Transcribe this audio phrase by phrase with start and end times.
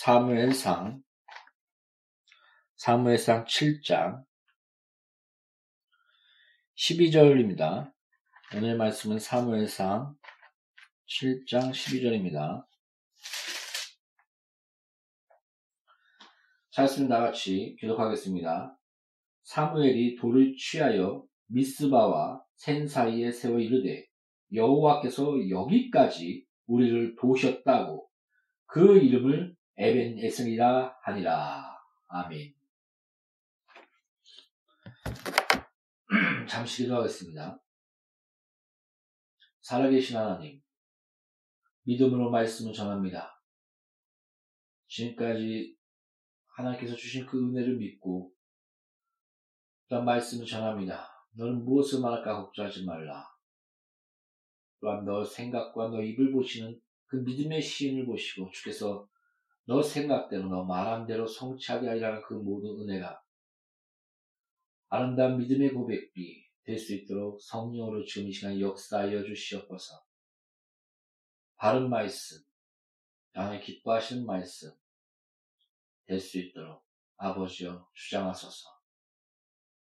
[0.00, 1.02] 사무엘상
[2.76, 4.22] 사무엘상 7장
[6.76, 7.92] 12절입니다.
[8.54, 10.14] 오늘 말씀은 사무엘상
[11.08, 12.64] 7장 12절입니다.
[16.70, 18.78] 잘했으면 다같이 기록하겠습니다.
[19.42, 24.06] 사무엘이 돌을 취하여 미스바와 센 사이에 세워 이르되
[24.54, 28.08] 여호와께서 여기까지 우리를 도셨다고
[28.66, 31.78] 그 이름을 에벤에스니라 하니라.
[32.08, 32.52] 아멘.
[36.48, 37.62] 잠시 기도하겠습니다.
[39.60, 40.60] 살아계신 하나님,
[41.84, 43.40] 믿음으로 말씀을 전합니다.
[44.88, 45.76] 지금까지
[46.56, 48.34] 하나님께서 주신 그 은혜를 믿고
[49.88, 51.08] 또한 말씀을 전합니다.
[51.36, 53.24] 너는 무엇을 말할까 걱정하지 말라.
[54.80, 59.08] 또한 너 생각과 너 입을 보시는 그 믿음의 시인을 보시고 주께서
[59.68, 63.22] 너 생각대로 너 말한 대로 성취하게 하리라는 그 모든 은혜가
[64.88, 70.02] 아름다운 믿음의 고백비 될수 있도록 성령으로 지금 이 시간 역사하여 주시옵소서.
[71.56, 72.38] 바른 말씀,
[73.34, 74.72] 하나님 기뻐하시는 말씀
[76.06, 76.82] 될 수 있도록
[77.18, 78.70] 아버지여 주장하소서.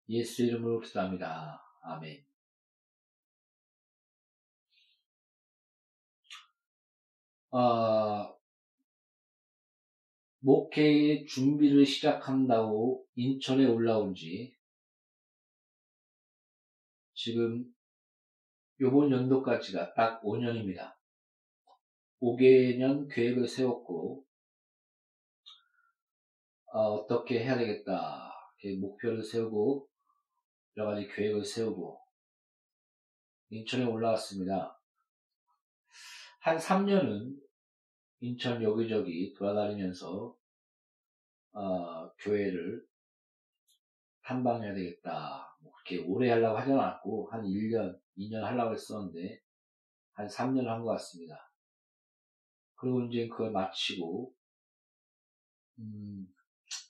[0.08, 1.62] 예수 이름으로 기도합니다.
[1.82, 2.24] 아멘.
[7.50, 8.33] 어,
[10.44, 14.54] 목회의 준비를 시작한다고 인천에 올라온 지
[17.14, 17.64] 지금
[18.78, 20.94] 요번 연도까지가 딱 5년입니다.
[22.20, 24.26] 5개년 계획을 세웠고
[26.66, 28.30] 어, 떻게 해야 되겠다
[28.80, 29.88] 목표를 세우고
[30.76, 32.02] 여러 가지 계획을 세우고
[33.48, 34.78] 인천에 올라왔습니다.
[36.40, 37.43] 한 3년은
[38.24, 40.34] 인천 여기저기 돌아다니면서
[41.52, 42.86] 어, 교회를
[44.22, 45.54] 탐방해야 되겠다.
[45.60, 49.42] 뭐 그렇게 오래 하려고 하지 않았고 한 1년, 2년 하려고 했었는데
[50.12, 51.52] 한 3년 한 것 같습니다.
[52.76, 54.34] 그리고 이제 그걸 마치고
[55.80, 56.26] 음,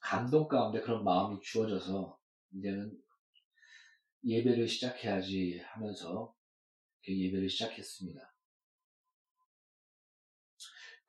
[0.00, 2.16] 감동 가운데 그런 마음이 주어져서
[2.52, 2.96] 이제는
[4.24, 6.32] 예배를 시작해야지 하면서
[7.08, 8.33] 예배를 시작했습니다.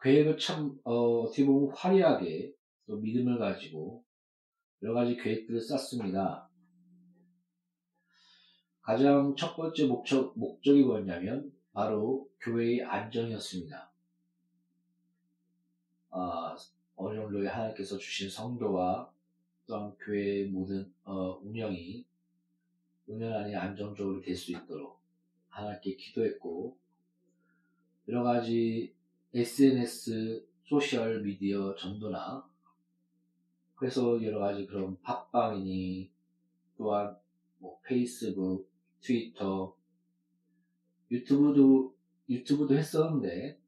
[0.05, 2.53] 계획을 참 어, 떻게 보면 화려하게
[2.85, 4.03] 또 믿음을 가지고
[4.83, 6.47] 여러 가지 계획들을 짰습니다.
[8.81, 13.91] 가장 첫 번째 목적, 목적이 뭐였냐면 바로 교회의 안정이었습니다.
[16.11, 16.55] 아,
[16.95, 19.11] 어느 정도의 하나님께서 주신 성도와
[19.65, 22.05] 또한 교회의 모든 어, 운영이
[23.07, 24.99] 운영안이 안정적으로 될 수 있도록
[25.49, 26.77] 하나님께 기도했고
[28.07, 28.94] 여러 가지
[29.37, 32.49] SNS, 소셜 미디어 전도나
[33.75, 36.10] 그래서 여러 가지 그런 팟빵이니
[36.77, 37.17] 또한
[37.57, 38.71] 뭐 페이스북,
[39.01, 39.75] 트위터,
[41.12, 41.93] 유튜브도
[42.29, 43.60] 유튜브도 했었는데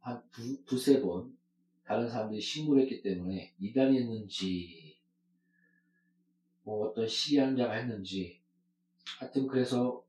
[0.00, 1.38] 한 두, 두세 번
[1.84, 4.98] 다른 사람들이 신고를 했기 때문에 이단이 했는지
[6.64, 8.42] 뭐 어떤 시기한 자가 했는지
[9.20, 10.04] 하여튼 그래서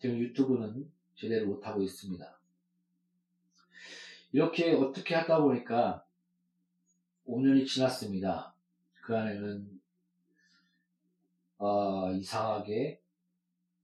[0.00, 2.41] 지금 유튜브는 제대로 못하고 있습니다.
[4.32, 6.04] 이렇게 어떻게 하다 보니까
[7.26, 8.54] 5년이 지났습니다.
[9.02, 9.80] 그 안에는
[11.58, 13.00] 어, 이상하게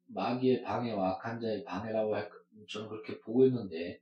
[0.07, 2.31] 마귀의 방해와 악한 자의 방해라고 할,
[2.69, 4.00] 저는 그렇게 보고 있는데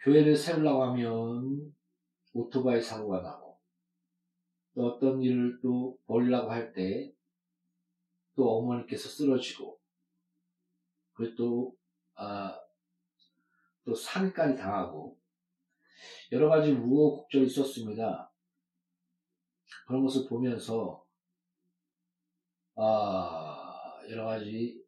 [0.00, 1.74] 교회를 세우려고 하면
[2.32, 3.58] 오토바이 사고가 나고
[4.74, 7.12] 또 어떤 일을 또 벌려고 할 때
[8.40, 9.78] 또 어머니께서 쓰러지고
[11.12, 11.76] 그리고 또,
[12.14, 12.58] 아,
[13.84, 15.18] 또 산까지 당하고
[16.32, 18.32] 여러 가지 우호곡절이 있었습니다.
[19.86, 21.04] 그런 것을 보면서
[22.76, 24.82] 아, 여러 가지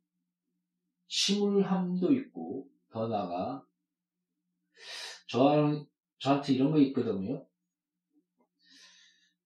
[1.08, 3.66] 침울함도 있고 더 나아가
[5.28, 5.86] 저,
[6.18, 7.46] 저한테 이런 거 있거든요.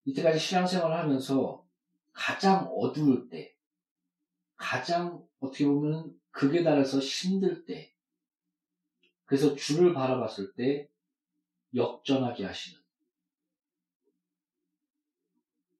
[0.04, 1.66] 이때까지 신앙생활을 하면서
[2.12, 3.56] 가장 어두울 때,
[4.56, 7.95] 가장 어떻게 보면 극에 달해서 힘들 때,
[9.26, 10.88] 그래서 주를 바라봤을 때
[11.74, 12.80] 역전하게 하시는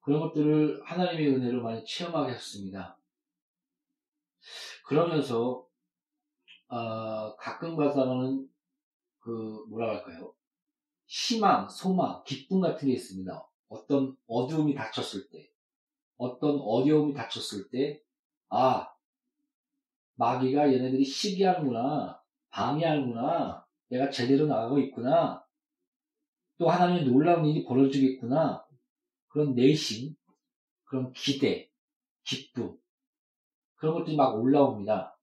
[0.00, 2.96] 그런 것들을 하나님의 은혜로 많이 체험하게 했습니다.
[4.84, 5.66] 그러면서
[6.68, 8.48] 어, 가끔 가다가는
[9.18, 10.32] 그 뭐라 할까요?
[11.06, 13.48] 희망, 소망, 기쁨 같은 게 있습니다.
[13.68, 15.50] 어떤 어두움이 닥쳤을 때,
[16.16, 18.00] 어떤 어려움이 닥쳤을 때,
[18.48, 18.92] 아,
[20.14, 22.20] 마귀가 얘네들이 시기하는구나,
[22.56, 25.44] 방해하는구나, 내가 제대로 나가고 있구나,
[26.56, 28.64] 또 하나님의 놀라운 일이 벌어지겠구나,
[29.28, 30.14] 그런 내심,
[30.84, 31.70] 그런 기대,
[32.24, 32.74] 기쁨,
[33.74, 35.18] 그런 것들이 막 올라옵니다.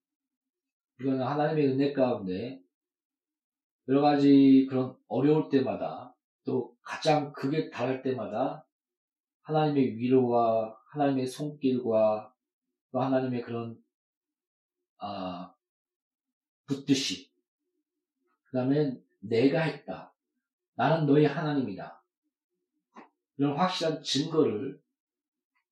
[0.99, 2.61] 이거는 하나님의 은혜 가운데
[3.87, 8.65] 여러 가지 그런 어려울 때마다 또 가장 극에 달할 때마다
[9.41, 12.31] 하나님의 위로와 하나님의 손길과
[12.91, 13.83] 또 하나님의 그런
[14.99, 15.52] 아
[16.65, 17.31] 붙듯이
[18.45, 20.13] 그 다음에 내가 했다.
[20.75, 22.03] 나는 너의 하나님이다.
[23.37, 24.81] 이런 확실한 증거를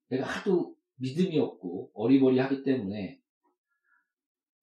[0.08, 3.20] 내가 하도 믿음이 없고 어리버리하기 때문에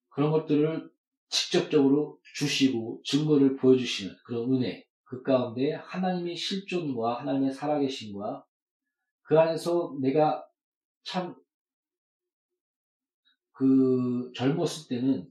[0.09, 0.91] 그런 것들을
[1.29, 8.45] 직접적으로 주시고 증거를 보여주시는 그런 은혜, 그 가운데 하나님의 실존과 하나님의 살아계심과
[9.23, 10.45] 그 안에서 내가
[11.03, 11.35] 참
[13.59, 15.29] 그 젊었을 때는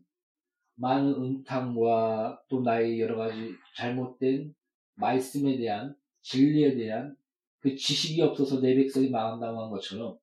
[0.78, 4.54] 많은 음탕과 또 나의 여러 가지 잘못된
[4.94, 7.16] 말씀에 대한 진리에 대한
[7.58, 10.18] 그 지식이 없어서 내 백성이 망한다고 한 것처럼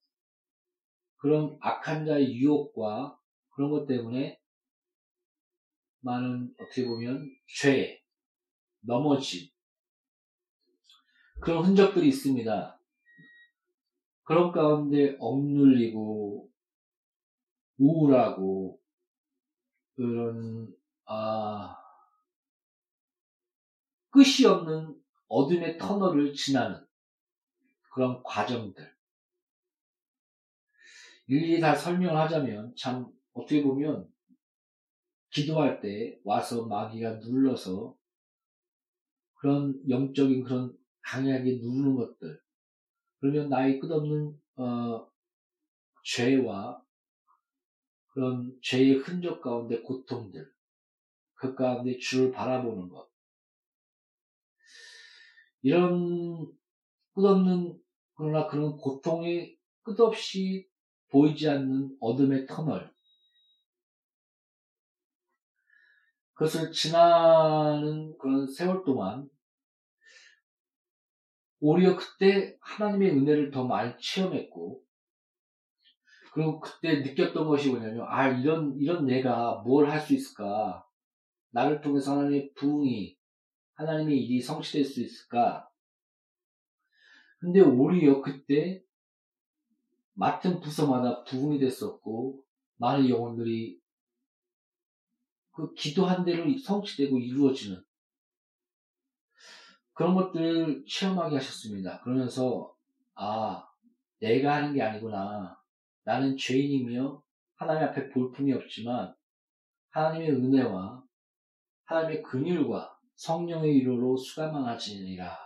[1.18, 3.20] 그런 악한 자의 유혹과
[3.50, 4.40] 그런 것 때문에
[6.00, 8.02] 많은 어떻게 보면 죄,
[8.82, 9.50] 넘어짐
[11.42, 12.80] 그런 흔적들이 있습니다.
[14.24, 16.50] 그런 가운데 억눌리고
[17.78, 18.80] 우울하고
[19.96, 20.74] 그런
[21.06, 21.78] 아
[24.10, 26.86] 끝이 없는 어둠의 터널을 지나는
[27.94, 28.96] 그런 과정들.
[31.28, 34.08] 일일이 다 설명을 하자면 참 어떻게 보면
[35.32, 37.98] 기도할 때 와서 마귀가 눌러서
[39.36, 42.42] 그런 영적인 그런 강하게 누르는 것들.
[43.20, 45.12] 그러면 나의 끝없는 어,
[46.04, 46.85] 죄와
[48.16, 50.50] 그런 죄의 흔적 가운데 고통들
[51.34, 53.10] 그 가운데 주를 바라보는 것.
[55.62, 56.50] 이런
[57.14, 57.78] 끝없는
[58.14, 60.66] 그러나 그런 고통이 끝없이
[61.10, 62.90] 보이지 않는 어둠의 터널.
[66.36, 69.30] 그것을 지나는 그런 세월 동안
[71.60, 74.85] 오히려 그때 하나님의 은혜를 더 많이 체험했고
[76.36, 80.86] 그리고 그때 느꼈던 것이 뭐냐면 아 이런 이런 내가 뭘 할 수 있을까
[81.52, 83.18] 나를 통해서 하나님의 부흥이
[83.76, 85.70] 하나님의 일이 성취될 수 있을까
[87.40, 88.84] 근데 오히려 그때
[90.14, 92.44] 맡은 부서마다 부흥이 됐었고
[92.80, 93.80] 많은 영혼들이
[95.52, 97.82] 그 기도한 대로 성취되고 이루어지는
[99.94, 102.02] 그런 것들을 체험하게 하셨습니다.
[102.02, 102.76] 그러면서
[103.14, 103.66] 아
[104.20, 105.58] 내가 하는 게 아니구나.
[106.06, 107.22] 나는 죄인이며
[107.56, 109.14] 하나님 앞에 볼품이 없지만
[109.90, 111.04] 하나님의 은혜와
[111.86, 115.38] 하나님의 근율과 성령의 위로로 수감하지니라.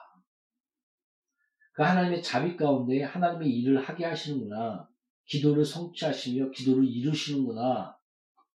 [1.74, 4.90] 그 하나님의 자비 가운데 하나님의 일을 하게 하시는구나.
[5.26, 7.98] 기도를 성취하시며 기도를 이루시는구나.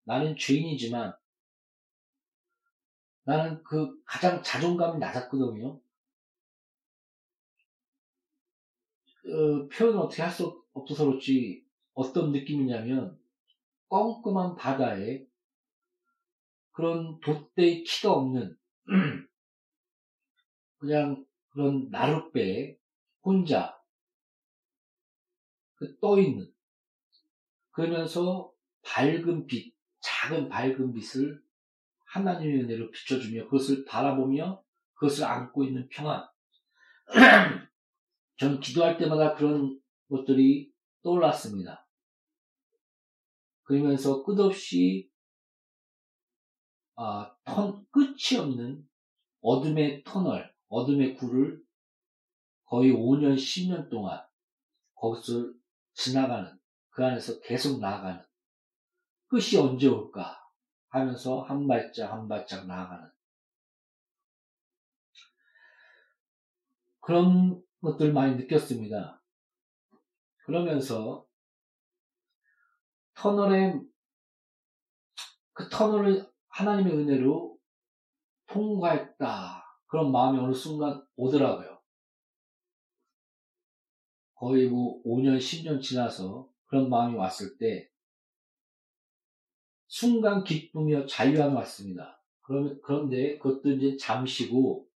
[0.03, 1.13] 나는 죄인이지만
[3.23, 5.79] 나는 그 가장 자존감이 낮았거든요.
[9.23, 11.60] 어, 표현을 어떻게 할 수 없어서 그렇지
[11.93, 13.19] 어떤 느낌이냐면
[13.89, 15.25] 껌껌한 바다에
[16.71, 18.57] 그런 돛대의 키가 없는
[20.77, 22.77] 그냥 그런 나룻배에
[23.21, 23.77] 혼자
[25.75, 26.51] 그 떠있는
[27.71, 28.51] 그러면서
[28.83, 31.41] 밝은 빛, 작은 밝은 빛을
[32.05, 36.27] 하나님의 은혜로 비춰주며 그것을 바라보며 그것을 안고 있는 평안.
[38.37, 39.79] 전 기도할 때마다 그런
[40.09, 40.70] 것들이
[41.03, 41.87] 떠올랐습니다.
[43.63, 45.09] 그러면서 끝없이
[46.95, 48.87] 아, 턴, 끝이 없는
[49.41, 51.63] 어둠의 터널, 어둠의 굴을
[52.65, 54.21] 거의 5년, 10년 동안
[54.95, 55.51] 거기서
[55.93, 58.23] 지나가는, 그 안에서 계속 나아가는,
[59.27, 60.41] 끝이 언제 올까
[60.89, 63.09] 하면서 한 발짝 한 발짝 나아가는
[66.99, 69.20] 그런 것들 많이 느꼈습니다.
[70.45, 71.25] 그러면서
[73.15, 73.79] 터널에
[75.53, 77.57] 그 터널을 하나님의 은혜로
[78.47, 79.63] 통과했다.
[79.87, 81.81] 그런 마음이 어느 순간 오더라고요.
[84.35, 87.89] 거의 뭐 5년, 10년 지나서 그런 마음이 왔을 때
[89.87, 92.23] 순간 기쁨이와 자유함이 왔습니다.
[92.41, 94.87] 그런데 그것도 이제 잠시고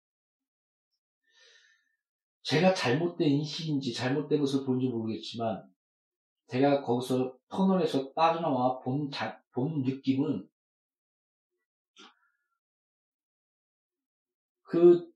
[2.45, 5.67] 제가 잘못된 인식인지 잘못된 것을 본지 모르겠지만
[6.49, 10.47] 제가 거기서 터널에서 빠져나와 본, 자, 본 느낌은
[14.63, 15.11] 그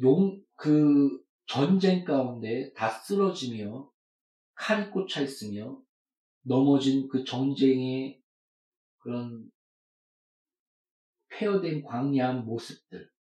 [0.00, 3.90] 용, 그 전쟁 가운데 다 쓰러지며
[4.54, 5.78] 칼이 꽂혀 있으며
[6.42, 8.22] 넘어진 그 전쟁의
[8.98, 9.50] 그런
[11.28, 13.13] 폐허된 광야한 모습들.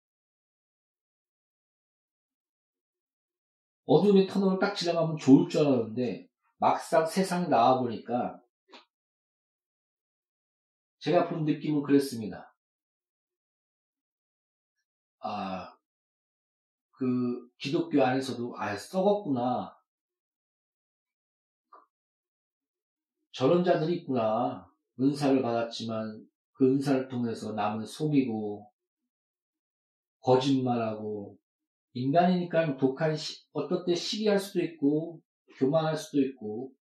[3.86, 8.42] 어둠의 터널을 딱 지나가면 좋을 줄 알았는데 막상 세상에 나와보니까
[11.00, 12.56] 제가 본 느낌은 그랬습니다.
[15.20, 15.78] 아,
[16.92, 19.78] 그 기독교 안에서도 아 썩었구나.
[23.32, 24.72] 저런 자들이 있구나.
[25.00, 28.72] 은사를 받았지만 그 은사를 통해서 남을 속이고
[30.22, 31.38] 거짓말하고
[31.94, 35.22] 인간이니까 독한 시, 어떨 때 시기할 수도 있고
[35.58, 36.74] 교만할 수도 있고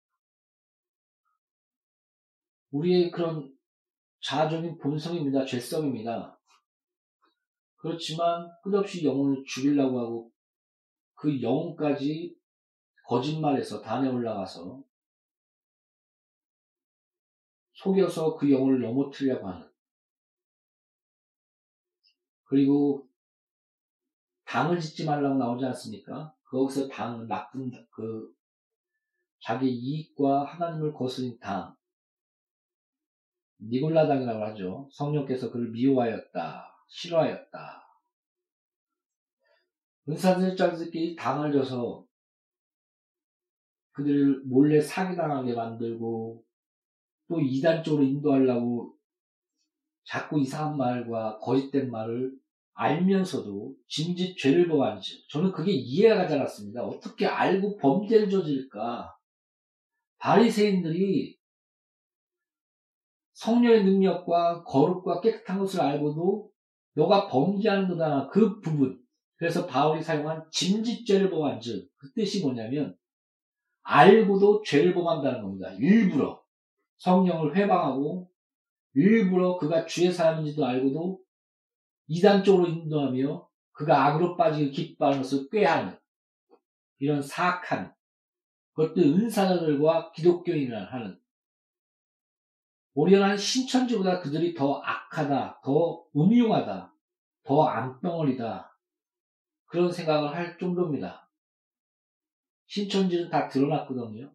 [2.70, 3.54] 우리의 그런
[4.22, 5.44] 자아적인 본성입니다.
[5.44, 6.38] 죄성입니다.
[7.76, 10.32] 그렇지만 끝없이 영혼을 죽이려고 하고
[11.14, 12.36] 그 영혼까지
[13.06, 14.82] 거짓말해서 단에 올라가서
[17.72, 19.68] 속여서 그 영혼을 넘어뜨리려고 하는
[22.44, 23.08] 그리고
[24.52, 26.34] 당을 짓지 말라고 나오지 않습니까?
[26.44, 28.30] 거기서 당, 나쁜, 그,
[29.40, 31.74] 자기 이익과 하나님을 거스린 당,
[33.58, 34.90] 니골라 당이라고 하죠.
[34.92, 37.82] 성령께서 그를 미워하였다, 싫어하였다.
[40.10, 42.04] 은사들자들끼리 당을 줘서
[43.92, 46.44] 그들을 몰래 사기당하게 만들고
[47.28, 48.98] 또 이단적으로 인도하려고
[50.04, 52.41] 자꾸 이상한 말과 거짓된 말을
[52.74, 56.82] 알면서도 진짓 죄를 범한지 저는 그게 이해가 가지 않았습니다.
[56.82, 59.14] 어떻게 알고 범죄를 저질까?
[60.18, 61.36] 바리새인들이
[63.34, 66.50] 성령의 능력과 거룩과 깨끗한 것을 알고도
[66.94, 68.28] 너가 범죄하는 거다.
[68.28, 69.00] 그 부분.
[69.36, 72.96] 그래서 바울이 사용한 진짓죄를 범한 즉 그 뜻이 뭐냐면
[73.84, 75.70] 알고도 죄를 범한다는 겁니다.
[75.78, 76.42] 일부러
[76.98, 78.28] 성령을 회방하고
[78.94, 81.21] 일부러 그가 주의 사람인지도 알고도
[82.12, 85.98] 이단적으로 인도하며 그가 악으로 빠지기 것을 꾀하는
[86.98, 87.94] 이런 사악한
[88.74, 91.18] 그것도 은사자들과 기독교인을 하는
[92.94, 96.94] 오히려 한 신천지보다 그들이 더 악하다, 더 음흉하다,
[97.44, 98.78] 더 암덩어리다
[99.64, 101.30] 그런 생각을 할 정도입니다.
[102.66, 104.30] 신천지는 다 드러났거든요.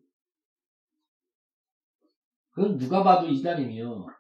[2.50, 4.17] 그건 누가 봐도 이단이며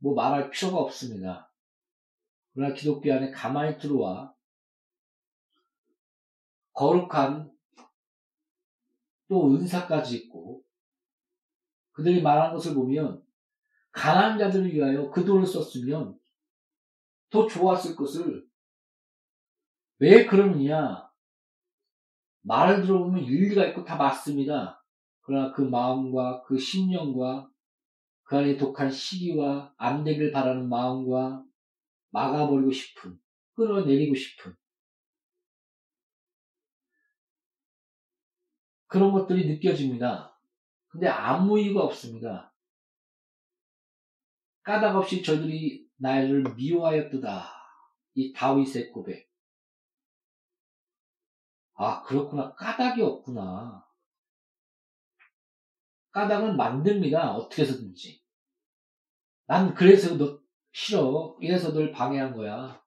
[0.00, 1.52] 뭐 말할 필요가 없습니다.
[2.52, 4.34] 그러나 기독교 안에 가만히 들어와
[6.72, 7.52] 거룩한
[9.28, 10.64] 또 은사까지 있고
[11.92, 13.24] 그들이 말하는 것을 보면
[13.92, 16.18] 가난한 자들을 위하여 그 돈을 썼으면
[17.28, 18.48] 더 좋았을 것을
[19.98, 21.10] 왜 그러느냐
[22.42, 24.82] 말을 들어보면 일리가 있고 다 맞습니다.
[25.20, 27.50] 그러나 그 마음과 그 신령과
[28.30, 31.44] 그 안에 독한 시기와 안 되길 바라는 마음과
[32.10, 33.20] 막아버리고 싶은,
[33.56, 34.54] 끌어내리고 싶은
[38.86, 40.40] 그런 것들이 느껴집니다.
[40.90, 42.54] 근데 아무 이유가 없습니다.
[44.62, 47.48] 까닭 없이 저들이 나를 미워하였도다.
[48.14, 49.28] 이 다윗의 고백.
[51.74, 52.54] 아, 그렇구나.
[52.54, 53.84] 까닭이 없구나.
[56.12, 57.32] 까닭은 만듭니다.
[57.32, 58.19] 어떻게 해서든지.
[59.50, 60.38] 난 그래서 너
[60.72, 61.36] 싫어.
[61.40, 62.80] 이래서 널 방해한 거야.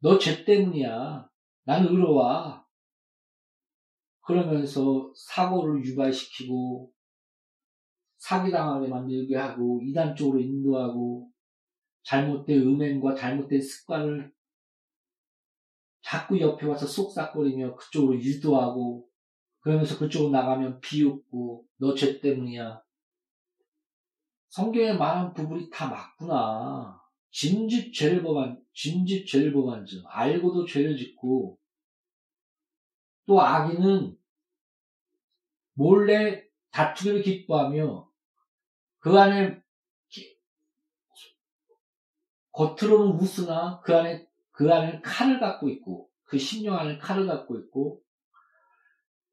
[0.00, 1.28] 너 죄 때문이야.
[1.64, 2.64] 난 의로워.
[4.22, 6.92] 그러면서 사고를 유발시키고
[8.18, 11.30] 사기당하게 만들게 하고 이단 쪽으로 인도하고
[12.02, 14.32] 잘못된 음행과 잘못된 습관을
[16.02, 19.06] 자꾸 옆에 와서 쏙싹거리며 그쪽으로 유도하고
[19.60, 22.82] 그러면서 그쪽으로 나가면 비웃고 너 죄 때문이야.
[24.52, 27.00] 성경에 말한 부분이 다 맞구나.
[27.30, 31.58] 짐짓 죄를 범한, 짐짓 죄를 범한 즉, 알고도 죄를 짓고,
[33.24, 34.14] 또 악인은
[35.72, 38.10] 몰래 다투기를 기뻐하며,
[38.98, 39.58] 그 안에,
[42.50, 48.02] 겉으로는 웃으나, 그 안에, 그 안에 칼을 갖고 있고, 그 심령 안에 칼을 갖고 있고,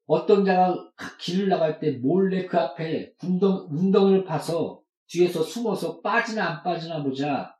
[0.06, 0.74] 어떤 자가
[1.20, 4.80] 길을 나갈 때 몰래 그 앞에 운덩, 운덩이를 파서
[5.10, 7.56] 뒤에서 숨어서 빠지나 안 빠지나 보자.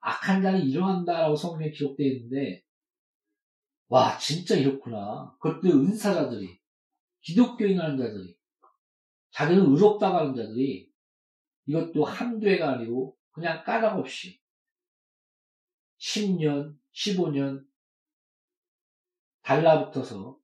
[0.00, 2.64] 악한 자는 일어난다라고 성경에 기록되어 있는데,
[3.88, 5.36] 와, 진짜 이렇구나.
[5.40, 6.58] 그것도 은사자들이,
[7.20, 8.36] 기독교인 하는 자들이,
[9.30, 10.90] 자기는 의롭다고 하는 자들이,
[11.66, 14.40] 이것도 한두 해가 아니고, 그냥 까닭 없이,
[15.98, 17.66] 10년, 15년,
[19.42, 20.38] 달라붙어서,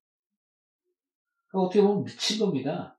[1.55, 2.99] 어떻게 보면 미친 겁니다.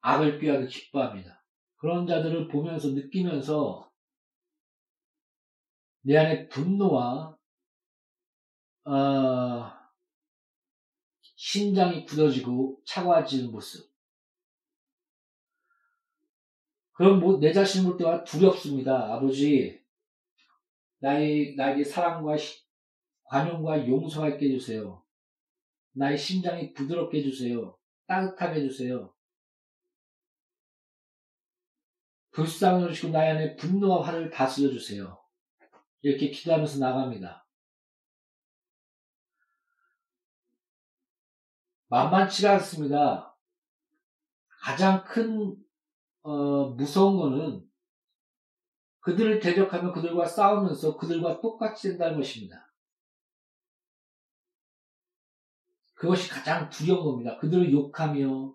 [0.00, 1.44] 악을 꾀하기 기뻐합니다.
[1.76, 3.90] 그런 자들을 보면서 느끼면서
[6.02, 7.36] 내 안에 분노와
[8.84, 9.72] 어,
[11.36, 13.90] 심장이 굳어지고 차가워지는 모습.
[16.92, 19.14] 그럼 뭐, 내 자신을 볼 때와 두렵습니다.
[19.14, 19.80] 아버지,
[20.98, 22.36] 나의, 나에게 사랑과
[23.24, 25.02] 관용과 용서가 있게 해주세요.
[25.92, 27.74] 나의 심장이 부드럽게 해주세요.
[28.06, 29.14] 따뜻하게 해주세요.
[32.32, 35.20] 불쌍을 주시고 나의 안에 분노와 화를 다스려 주세요.
[36.02, 37.46] 이렇게 기도하면서 나갑니다.
[41.88, 43.36] 만만치가 않습니다.
[44.62, 45.56] 가장 큰
[46.22, 47.68] 어, 무서운 거는
[49.00, 52.70] 그들을 대적하며 그들과 싸우면서 그들과 똑같이 된다는 것입니다.
[55.94, 57.36] 그것이 가장 두려운 겁니다.
[57.38, 58.54] 그들을 욕하며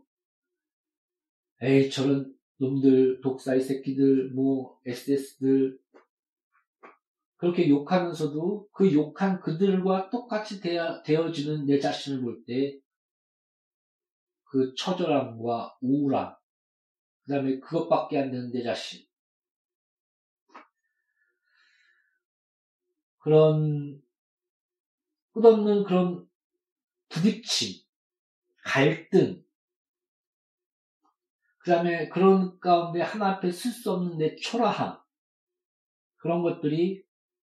[1.62, 5.80] 에이 저런 놈들, 독사의 새끼들, 뭐 SS들
[7.38, 12.86] 그렇게 욕하면서도 그 욕한 그들과 똑같이 되어, 되어지는 내 자신을 볼 때
[14.56, 16.34] 그 처절함과 우울함,
[17.24, 19.06] 그 다음에 그것밖에 안 되는 내 자신.
[23.18, 24.02] 그런
[25.34, 26.26] 끝없는 그런
[27.10, 27.84] 부딪힘,
[28.64, 29.45] 갈등,
[31.66, 35.00] 그 다음에 그런 가운데 하나 앞에 쓸 수 없는 내 초라함,
[36.18, 37.04] 그런 것들이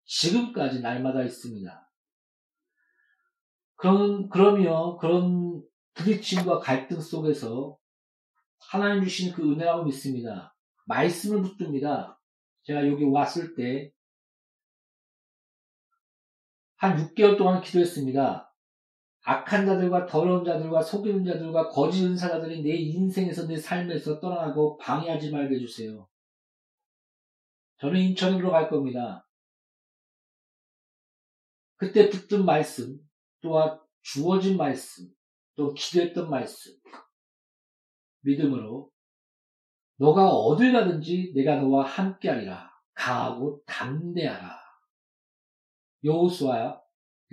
[0.05, 1.91] 지금까지 날마다 있습니다.
[3.75, 7.77] 그런, 그러며 그런 부딪힘과 갈등 속에서
[8.71, 10.57] 하나님 주신 그 은혜라고 믿습니다.
[10.87, 12.21] 말씀을 붙듭니다.
[12.63, 13.93] 제가 여기 왔을 때
[16.77, 18.54] 한 6개월 동안 기도했습니다.
[19.27, 25.57] 악한 자들과 더러운 자들과 속이는 자들과 거짓 은사자들이 내 인생에서 내 삶에서 떠나가고 방해하지 말게
[25.57, 26.07] 해주세요.
[27.79, 29.27] 저는 인천으로 갈 겁니다.
[31.77, 32.99] 그때 듣던 말씀,
[33.41, 35.09] 또한 주어진 말씀,
[35.57, 36.73] 또 기도했던 말씀,
[38.21, 38.91] 믿음으로
[39.97, 42.71] 너가 어딜 가든지 내가 너와 함께하리라.
[42.93, 44.61] 강하고 담대하라.
[46.05, 46.81] 여호수아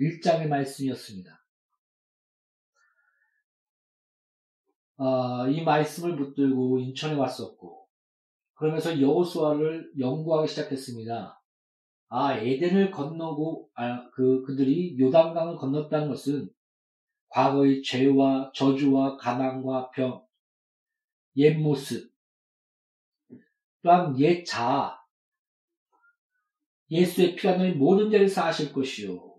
[0.00, 1.41] 1장의 말씀이었습니다.
[4.96, 7.86] 어, 이 말씀을 붙들고 인천에 왔었고
[8.54, 11.42] 그러면서 여호수아를 연구하기 시작했습니다.
[12.08, 16.48] 아 에덴을 건너고 아, 그 그들이 요단강을 건넜다는 것은
[17.28, 20.22] 과거의 죄와 저주와 가난과 병,
[21.36, 22.12] 옛 모습,
[23.82, 25.02] 또한 옛 자아,
[26.90, 29.34] 예수의 피가 너희 모든 죄를 사하실 것이요.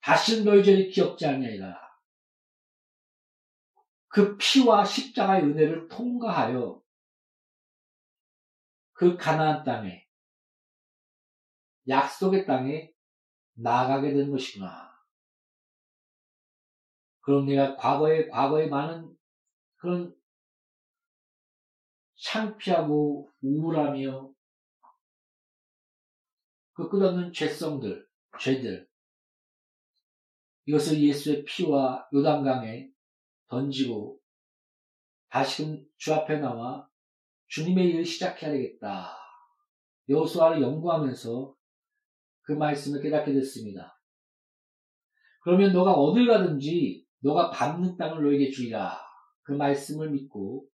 [0.00, 1.78] 다시는 너희 죄를 기억지 아니하리라.
[4.10, 6.82] 그 피와 십자가의 은혜를 통과하여
[8.92, 10.04] 그 가나안 땅에
[11.88, 12.92] 약속의 땅에
[13.54, 14.90] 나가게 된 것이구나.
[17.20, 19.16] 그럼 내가 과거에 과거에 많은
[19.76, 20.14] 그런
[22.16, 24.34] 창피하고 우울하며
[26.72, 28.08] 그 끝없는 죄성들,
[28.40, 28.88] 죄들
[30.66, 32.89] 이것을 예수의 피와 요단강에
[33.50, 34.18] 던지고
[35.28, 36.88] 다시금 주 앞에 나와
[37.48, 39.16] 주님의 일을 시작해야 되겠다.
[40.08, 41.54] 여호수아를 연구하면서
[42.42, 44.00] 그 말씀을 깨닫게 됐습니다.
[45.42, 48.98] 그러면 너가 어딜 가든지 너가 밟는 땅을 너에게 주리라.
[49.42, 50.66] 그 말씀을 믿고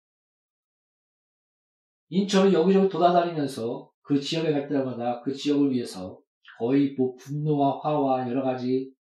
[2.10, 6.20] 인천을 여기저기 돌아다니면서 그 지역에 갈 때마다 그 지역을 위해서
[6.60, 8.94] 거의 뭐 분노와 화와 여러 가지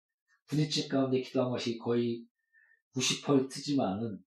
[0.46, 2.24] 부딪힌 가운데 기도한 것이 거의
[2.94, 4.18] 90%지만은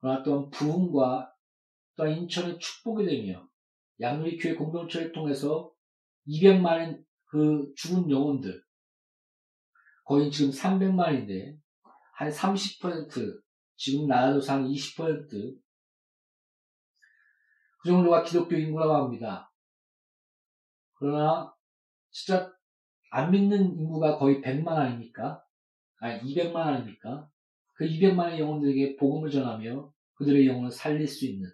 [0.00, 1.34] 그러나 또한 부흥과
[1.96, 3.46] 또한 인천의 축복이 되며
[4.00, 5.70] 양리교회 공동체를 통해서
[6.26, 8.62] 200만의 그 죽은 영혼들
[10.04, 11.58] 거의 지금 300만인데
[12.14, 13.42] 한 30%
[13.76, 15.58] 지금 나라도상 20%그
[17.84, 19.50] 정도가 기독교 인구라고 합니다.
[20.94, 21.54] 그러나
[22.10, 22.52] 진짜
[23.10, 25.42] 안 믿는 인구가 거의 100만 아닙니까?
[26.00, 27.30] 아니 200만 아닙니까?
[27.74, 31.48] 그 200만의 영혼들에게 복음을 전하며 그들의 영혼을 살릴 수 있는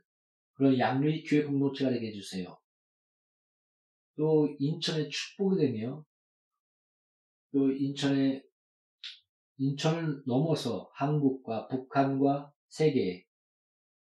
[0.54, 2.58] 그런 양류의 교회 공동체가 되게 해주세요.
[4.16, 6.04] 또 인천의 축복이 되며
[7.52, 8.42] 또 인천의
[9.58, 13.24] 인천을 넘어서 한국과 북한과 세계에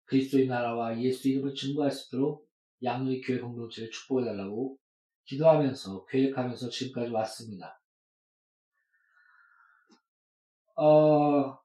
[0.04, 2.48] 그리스도의 나라와 예수 이름을 증거할 수 있도록
[2.82, 4.78] 양의 교회 공동체를 축복해달라고
[5.24, 7.81] 기도하면서 계획하면서 지금까지 왔습니다.
[10.74, 11.58] 어,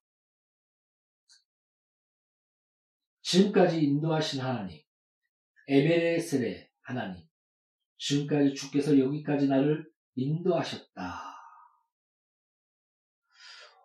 [3.21, 4.81] 지금까지 인도하신 하나님,
[5.67, 7.27] 에베레셀의 하나님,
[7.97, 11.37] 지금까지 주께서 여기까지 나를 인도하셨다.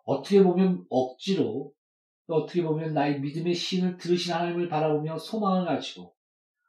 [0.05, 1.73] 어떻게 보면 억지로
[2.27, 6.15] 또 어떻게 보면 나의 믿음의 신을 들으신 하나님을 바라보며 소망을 가지고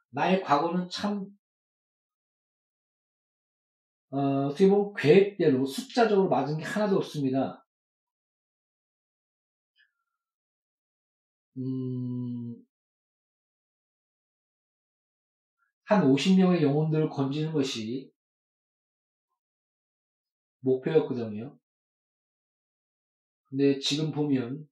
[0.09, 1.25] 나의 과거는 참
[4.11, 7.64] 어, 떻게 보면 계획대로 숫자적으로 맞은 게 하나도 없습니다.
[11.57, 12.65] 음,
[15.85, 18.11] 한 50명의 영혼들을 건지는 것이
[20.59, 21.57] 목표였거든요.
[23.45, 24.67] 근데 지금 보면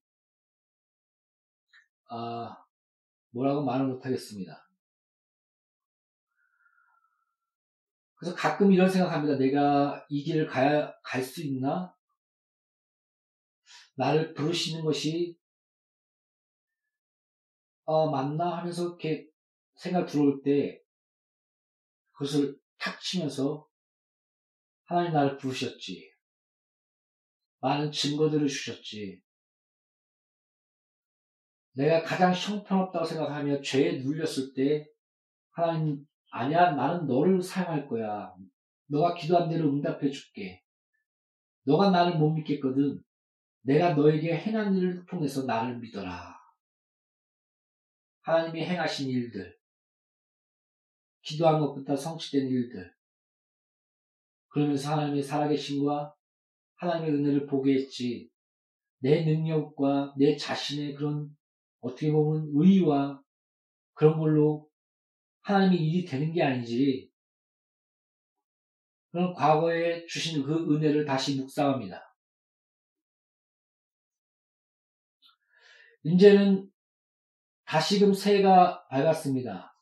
[2.09, 2.57] 아
[3.31, 4.67] 뭐라고 말을 못하겠습니다.
[8.15, 9.37] 그래서 가끔 이런 생각합니다.
[9.37, 11.93] 내가 이 길을 가야 갈 수 있나?
[13.95, 15.37] 나를 부르시는 것이
[17.85, 19.27] 어, 맞나 하면서 이렇게
[19.75, 20.79] 생각 들어올 때
[22.13, 23.67] 그것을 탁 치면서
[24.85, 26.11] 하나님 나를 부르셨지.
[27.59, 29.21] 많은 증거들을 주셨지.
[31.75, 34.85] 내가 가장 형편없다고 생각하며 죄에 눌렸을 때
[35.51, 38.33] 하나님 아니야 나는 너를 사용할 거야.
[38.87, 40.61] 너가 기도한 대로 응답해 줄게.
[41.63, 43.01] 너가 나를 못 믿겠거든.
[43.61, 46.32] 내가 너에게 행한 일을 통해서 나를 믿어라.
[48.23, 49.57] 하나님이 행하신 일들,
[51.21, 52.93] 기도한 것부터 성취된 일들,
[54.47, 56.15] 그러면서 하나님의 살아계신과
[56.75, 58.29] 하나님의 은혜를 보게 했지,
[58.99, 61.35] 내 능력과 내 자신의 그런
[61.81, 63.21] 어떻게 보면 의와
[63.93, 64.69] 그런 걸로
[65.41, 67.11] 하나님이 일이 되는 게 아니지.
[69.11, 72.01] 그런 과거에 주신 그 은혜를 다시 묵상합니다.
[76.03, 76.72] 이제는
[77.65, 79.73] 다시금 새해가 밝았습니다.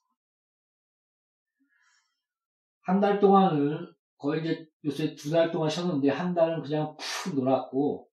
[2.83, 8.07] 한 달 동안을 거의 이제 요새 두 달 동안 쉬었는데 한 달은 그냥 푹 놀았고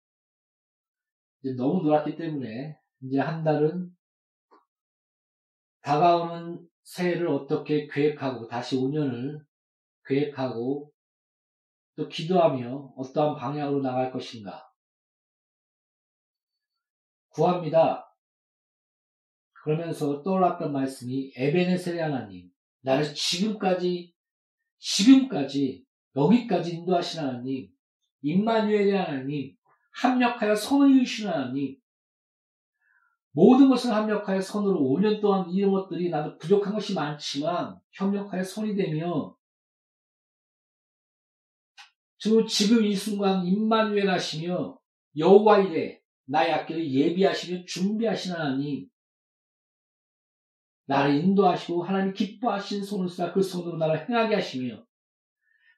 [1.43, 3.91] 이제 너무 놀았기 때문에 이제 한 달은
[5.83, 9.45] 다가오는 새해를 어떻게 계획하고 다시 5년을
[10.07, 10.93] 계획하고
[11.97, 14.71] 또 기도하며 어떠한 방향으로 나갈 것인가
[17.31, 18.08] 구합니다.
[19.69, 22.51] 그러면서 떠올랐던 말씀이 에베네셀의 하나님
[22.81, 24.15] 나를 지금까지
[24.79, 25.85] 지금까지
[26.17, 27.69] 여기까지 인도하신 하나님
[28.23, 29.55] 임마누엘의 하나님
[29.91, 31.77] 합력하여 선을 이루신 하나님
[33.33, 39.37] 모든 것을 합력하여 선으로 5년 동안 이런 것들이 나도 부족한 것이 많지만 협력하여 손이 되며
[42.17, 44.79] 지금 이 순간 임마누엘 하시며
[45.15, 48.89] 여호와 이래 나의 앞길을 예비하시며 준비하신 하나님
[50.89, 54.83] 나를 인도하시고 하나님 기뻐하신 손을 쏴 그 손으로 나를 행하게 하시며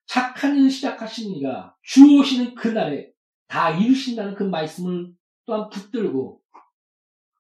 [0.07, 3.13] 착한 일을 시작하신 이가 주 오시는 그날에
[3.49, 5.13] 다 이루신다는 그 말씀을
[5.45, 6.41] 또한 붙들고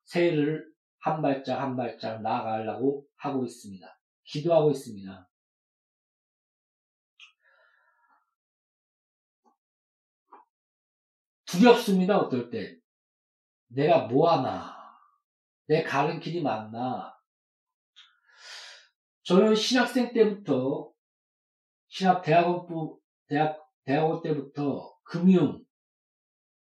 [0.04, 3.86] 새해를 한 발짝 한 발짝 나아가려고 하고 있습니다.
[4.24, 5.28] 기도하고 있습니다.
[11.46, 12.18] 두렵습니다.
[12.18, 12.76] 어떨 때.
[13.68, 14.76] 내가 뭐하나.
[15.66, 17.19] 내 가는 길이 맞나.
[19.22, 20.92] 저는 신학생 때부터
[21.88, 25.64] 신학 대학원부 대학 대학원 때부터 금융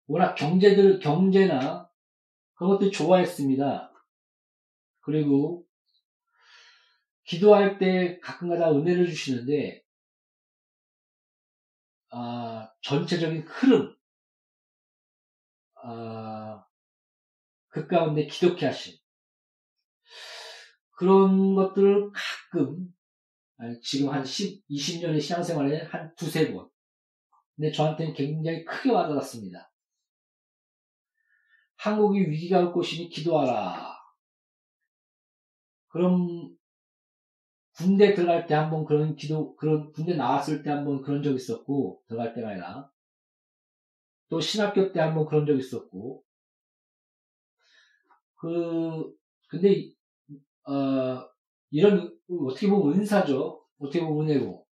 [0.07, 1.88] 워낙 경제들 경제나
[2.55, 3.92] 그런 것들 좋아했습니다.
[5.00, 5.66] 그리고
[7.24, 9.83] 기도할 때 가끔가다 은혜를 주시는데
[12.11, 13.96] 아, 전체적인 흐름
[15.76, 16.64] 아,
[17.68, 19.01] 그 가운데 기독해 하신
[21.02, 22.94] 그런 것들을 가끔
[23.82, 26.70] 지금 한 10, 20년의 신앙생활에 한 두세 번
[27.56, 29.72] 근데 저한테는 굉장히 크게 와닿았습니다.
[31.74, 33.96] 한국이 위기가 올 것이니 기도하라.
[35.88, 36.56] 그럼
[37.72, 42.32] 군대 들어갈 때 한번 그런 기도, 그런 군대 나왔을 때 한번 그런 적 있었고, 들어갈
[42.32, 42.88] 때가 아니라,
[44.28, 46.24] 또 신학교 때 한번 그런 적 있었고,
[48.36, 49.12] 그,
[49.48, 49.92] 근데,
[50.66, 51.29] 어,
[51.70, 52.16] 이런,
[52.48, 53.64] 어떻게 보면 은사죠.
[53.79, 54.66] 어떻게 보면 은혜고.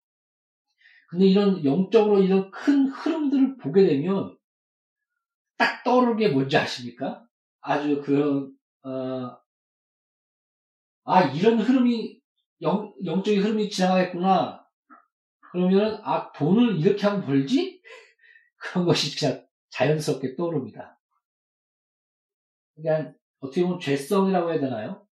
[1.09, 4.37] 근데 이런 영적으로 이런 큰 흐름들을 보게 되면,
[5.57, 7.25] 딱 떠오르는 게 뭔지 아십니까?
[7.61, 9.37] 아주 그런, 어,
[11.05, 12.21] 아, 이런 흐름이,
[12.63, 14.65] 영, 영적인 흐름이 지나가겠구나.
[15.53, 17.83] 그러면, 아, 돈을 이렇게 하면 벌지?
[18.57, 20.99] 그런 것이 그냥 자연스럽게 떠오릅니다.
[22.77, 25.07] 그러니까, 어떻게 보면 죄성이라고 해야 되나요?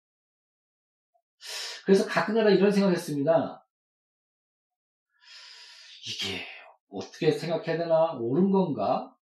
[1.86, 3.66] 그래서 가끔가다 이런 생각을 했습니다.
[6.08, 6.46] 이게
[6.90, 8.14] 어떻게 생각해야 되나?
[8.14, 9.16] 옳은 건가?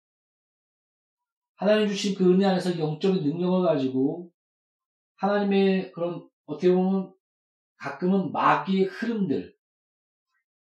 [1.55, 4.31] 하나님 주신 그 은혜 안에서 영적인 능력을 가지고
[5.15, 7.13] 하나님의 그런 어떻게 보면
[7.77, 9.55] 가끔은 마귀의 흐름들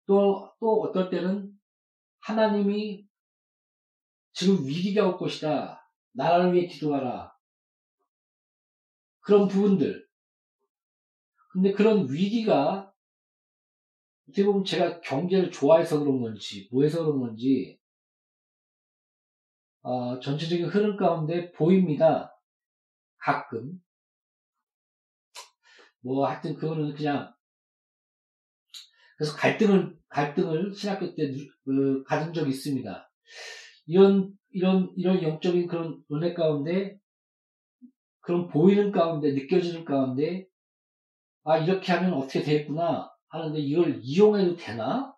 [0.06, 1.52] 또, 또 어떨 때는
[2.20, 3.06] 하나님이
[4.32, 5.90] 지금 위기가 올 것이다.
[6.12, 7.34] 나라를 위해 기도하라.
[9.20, 10.05] 그런 부분들.
[11.56, 12.92] 근데 그런 위기가
[14.28, 17.80] 어떻게 보면 제가 경제를 좋아해서 그런 건지, 뭐해서 그런 건지,
[19.80, 22.38] 어, 전체적인 흐름 가운데 보입니다.
[23.16, 23.80] 가끔.
[26.02, 27.34] 뭐, 하여튼 그거는 그냥,
[29.16, 31.32] 그래서 갈등을, 갈등을 신학교 때
[31.64, 33.10] 그, 가진 적이 있습니다.
[33.86, 36.98] 이런, 이런, 이런 영적인 그런 은혜 가운데,
[38.20, 40.46] 그런 보이는 가운데, 느껴지는 가운데,
[41.46, 45.14] 아, 이렇게 하면 어떻게 되겠구나 하는데 이걸 이용해도 되나?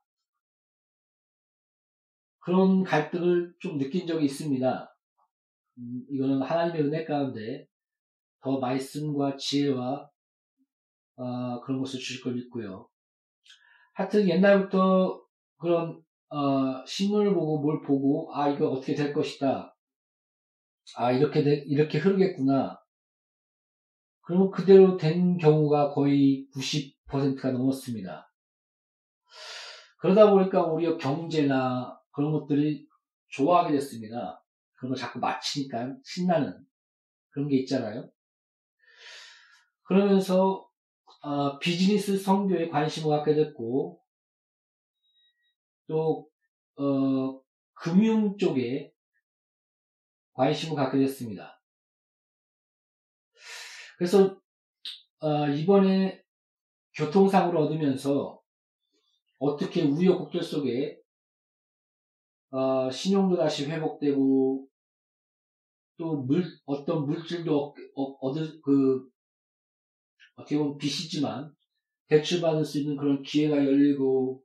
[2.41, 4.95] 그런 갈등을 좀 느낀 적이 있습니다.
[5.79, 7.67] 음, 이거는 하나님의 은혜 가운데
[8.43, 10.11] 더 말씀과 지혜와
[11.17, 12.89] 어, 그런 것을 주실 걸 믿고요.
[13.95, 15.23] 하여튼 옛날부터
[15.57, 19.75] 그런 어, 신문을 보고 뭘 보고 아 이거 어떻게 될 것이다.
[20.97, 22.79] 아 이렇게 되, 이렇게 흐르겠구나.
[24.29, 28.31] 그러면 그대로 된 경우가 거의 90%가 넘었습니다.
[30.01, 32.87] 그러다 보니까 우리 경제나 그런 것들이
[33.29, 34.45] 좋아하게 됐습니다.
[34.75, 36.63] 그런 거 자꾸 맞히니까 신나는
[37.31, 38.11] 그런 게 있잖아요.
[39.85, 40.69] 그러면서
[41.23, 43.99] 어, 비즈니스 성교에 관심을 갖게 됐고
[45.87, 46.29] 또
[46.77, 47.41] 어,
[47.73, 48.93] 금융 쪽에
[50.35, 51.58] 관심을 갖게 됐습니다.
[53.99, 54.41] 그래서
[55.21, 56.23] 어, 이번에
[56.95, 58.41] 교통사고를 얻으면서
[59.39, 61.01] 어떻게 우여곡절 속에
[62.51, 64.69] 어, 신용도 다시 회복되고
[65.99, 67.75] 또 물, 어떤 물질도
[68.21, 69.09] 얻을 그
[70.37, 71.53] 어떻게 보면 빚이지만
[72.07, 74.45] 대출받을 수 있는 그런 기회가 열리고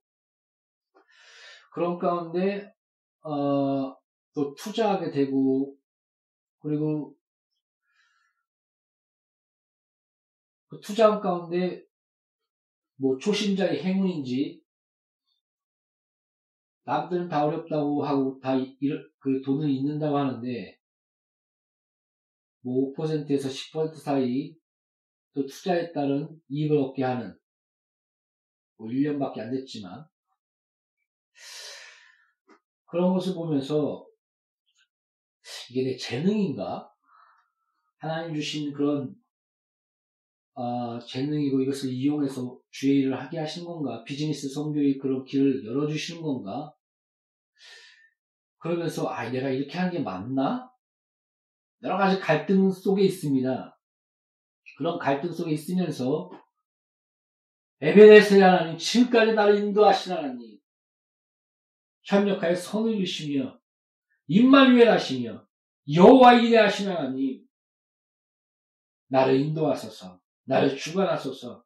[1.71, 2.73] 그런 가운데
[3.21, 3.95] 어,
[4.33, 5.75] 또 투자하게 되고
[6.57, 7.15] 그리고
[10.73, 11.83] 그 투자한 가운데
[12.95, 14.61] 뭐 초심자의 행운인지
[16.85, 18.57] 남들은 다 어렵다고 하고 다
[19.23, 20.77] 그 돈을 잃는다고 하는데
[22.59, 24.53] 뭐 5%에서 10% 사이
[25.33, 27.37] 또 투자에 따른 이익을 얻게 하는
[28.75, 30.05] 뭐 1년밖에 안 됐지만
[32.85, 34.05] 그런 것을 보면서
[35.69, 36.91] 이게 내 재능인가?
[37.97, 39.15] 하나님 주신 그런
[40.55, 44.03] 어, 재능이고 이것을 이용해서 주의 일을 하게 하신 건가?
[44.03, 46.73] 비즈니스 성교의 그런 길을 열어주시는 건가?
[48.59, 50.71] 그러면서, 아, 내가 이렇게 하는 게 맞나?
[51.81, 53.77] 여러 가지 갈등 속에 있습니다.
[54.77, 56.31] 그런 갈등 속에 있으면서,
[57.81, 60.57] 에베네스의 하나님, 지금까지 나를 인도하신 하나님,
[62.03, 63.59] 협력하여 선을 주시며,
[64.27, 65.45] 임마누엘 하시며,
[65.93, 67.45] 여호와 이레 하신 하나님,
[69.07, 71.63] 나를 인도하소서, 나를 주관하소서,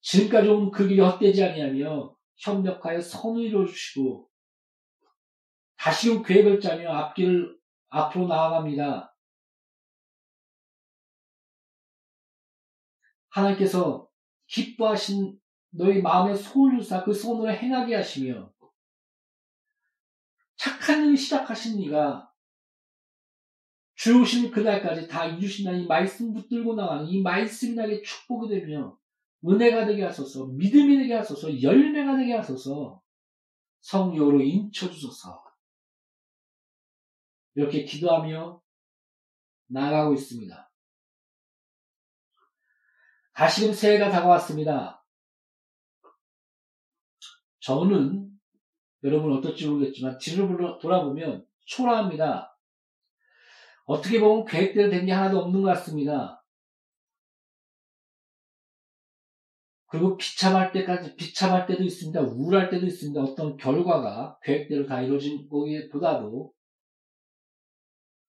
[0.00, 4.28] 지금까지 온 그 길이 헛되지 아니하며 협력하여 선을 이루어주시고
[5.76, 9.16] 다시금 계획을 짜며 앞길을 앞으로 나아갑니다.
[13.28, 14.08] 하나님께서
[14.46, 15.40] 기뻐하신
[15.70, 18.52] 너희 마음의 주사 그 소원을 행하게 하시며
[20.56, 22.31] 착한 일 시작하신 이가
[24.02, 28.98] 주오신 그날까지 다 이루신다는 이 말씀 붙들고 나가는 이 말씀이 나게 축복이 되며
[29.46, 33.00] 은혜가 되게 하소서 믿음이 되게 하소서 열매가 되게 하소서
[33.80, 35.44] 성령으로 인쳐주소서
[37.54, 38.60] 이렇게 기도하며
[39.68, 40.72] 나아가고 있습니다.
[43.34, 45.06] 다시금 새해가 다가왔습니다.
[47.60, 48.36] 저는
[49.04, 50.48] 여러분 어떨지 모르겠지만 뒤를
[50.80, 52.51] 돌아보면 초라합니다.
[53.92, 56.42] 어떻게 보면 계획대로 된 게 하나도 없는 것 같습니다.
[59.86, 62.18] 그리고 비참할 때까지, 비참할 때도 있습니다.
[62.22, 63.20] 우울할 때도 있습니다.
[63.20, 66.52] 어떤 결과가 계획대로 다 이루어진 거기보다도.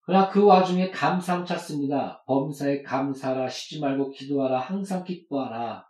[0.01, 2.21] 그러나 그 와중에 감사함 찾습니다.
[2.25, 5.87] 범사에 감사하라, 쉬지 말고 기도하라, 항상 기뻐하라.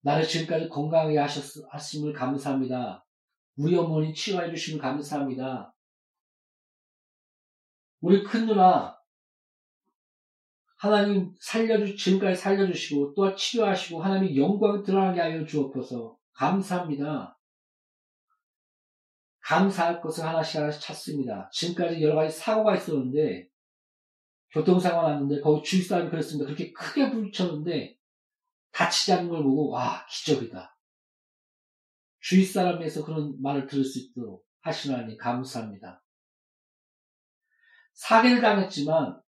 [0.00, 3.06] 나를 지금까지 건강하게 하셨, 하심을 감사합니다.
[3.56, 5.72] 우리 어머니 치유해 주심을 감사합니다.
[8.00, 8.98] 우리 큰 누나
[10.78, 17.38] 하나님 살려주 지금까지 살려주시고 또 치료하시고 하나님의 영광 드러나게 하여 주옵소서 감사합니다.
[19.40, 21.50] 감사할 것을 하나씩 하나씩 찾습니다.
[21.52, 23.48] 지금까지 여러 가지 사고가 있었는데
[24.52, 26.46] 교통사고가 났는데 거기 주위 사람이 그랬습니다.
[26.46, 27.96] 그렇게 크게 부딪혔는데
[28.72, 30.76] 다치지 않는 걸 보고 와 기적이다.
[32.20, 35.99] 주위 사람에서 그런 말을 들을 수 있도록 하시는 하나님 감사합니다.
[37.92, 39.20] 사기를 당했지만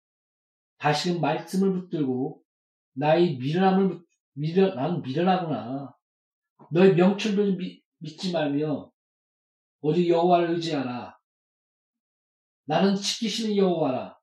[0.79, 2.43] 다시금 말씀을 붙들고
[2.95, 4.01] 나의 미련함을
[4.33, 5.95] 미련 나는 미련하구나.
[6.73, 7.57] 너의 명철도
[7.99, 8.91] 믿지 말며
[9.81, 11.19] 오직 여호와를 의지하라.
[12.65, 14.19] 나는 지키시는 여호와라.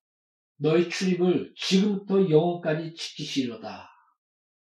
[0.58, 3.90] 너의 출입을 지금부터 영원까지 지키시려다.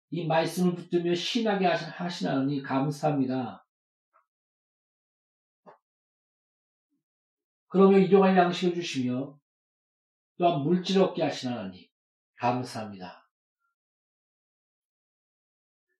[0.09, 3.65] 이 말씀을 붙들며 신하게 하나님 감사합니다.
[7.67, 9.37] 그러면 일용할 양식을 주시며
[10.37, 11.87] 또한 물질 얻게 하신 하나님,
[12.35, 13.27] 감사합니다.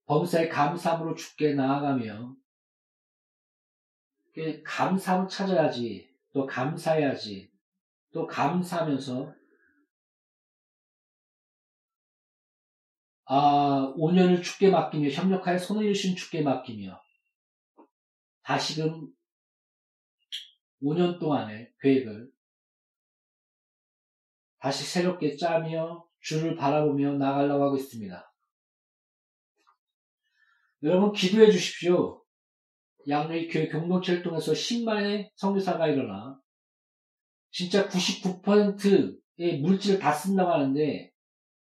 [0.05, 2.35] 범사에 감사함으로 죽게 나아가며,
[4.63, 7.51] 감사함을 찾아야지, 또 감사해야지,
[8.13, 9.35] 또 감사하면서,
[13.25, 17.01] 아, 5년을 죽게 맡기며, 협력하여 손을 이루신 죽게 맡기며,
[18.43, 19.11] 다시금
[20.81, 22.36] 5년 동안의 계획을
[24.59, 28.33] 다시 새롭게 짜며 주를 바라보며 나가려고 하고 있습니다.
[30.83, 32.23] 여러분 기도해 주십시오.
[33.07, 36.39] 양의 교회 공동체를 통해서 10만의 성교사가 일어나
[37.51, 41.11] 진짜 99%의 물질을 다 쓴다고 하는데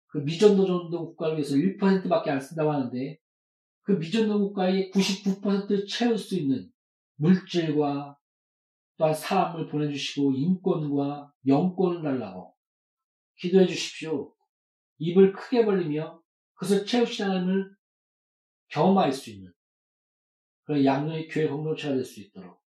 [0.07, 3.19] 그 미전도전도 국가를 위해서 1%밖에 안 쓴다고 하는데
[3.83, 6.71] 그 미전도 국가의 99%를 채울 수 있는
[7.17, 8.17] 물질과
[8.97, 12.52] 또한 사람을 보내주시고 인권과 영권을 달라고
[13.43, 14.33] 기도해 주십시오.
[14.99, 16.23] 입을 크게 벌리며
[16.55, 17.77] 그것을 채우신 하나님을
[18.69, 19.53] 경험할 수 있는
[20.63, 22.63] 그런 양육의 교회 공동체가 될 수 있도록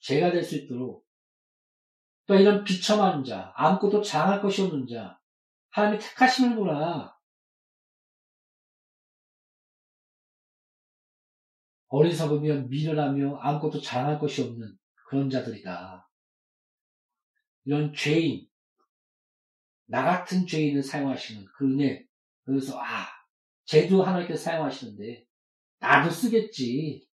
[0.00, 1.06] 제가 될 수 있도록
[2.26, 5.18] 또 이런 비참한 자, 아무것도 장할 것이 없는 자,
[5.70, 7.14] 하나님이 보라.
[11.88, 14.76] 어리석으며 미련하며 아무것도 장할 것이 없는
[15.08, 16.10] 그런 자들이다.
[17.64, 18.46] 이런 죄인,
[19.86, 22.04] 나 같은 죄인을 사용하시는 그 은혜.
[22.44, 23.06] 그래서, 아,
[23.66, 25.26] 쟤도 하나님께서 사용하시는데,
[25.78, 27.08] 나도 쓰겠지.